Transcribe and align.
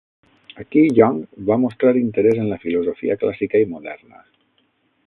Aquí 0.61 0.81
Young 0.99 1.19
va 1.51 1.59
mostrar 1.65 1.93
interès 2.01 2.41
en 2.45 2.51
la 2.53 2.59
filosofia 2.65 3.21
clàssica 3.27 3.63
i 3.67 3.71
moderna. 3.77 4.27